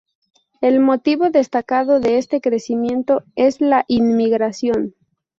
El 0.61 0.79
motivo 0.79 1.29
destacado 1.29 1.99
de 1.99 2.17
este 2.17 2.41
crecimiento 2.41 3.21
es 3.35 3.61
la 3.61 3.85
inmigración. 3.87 4.95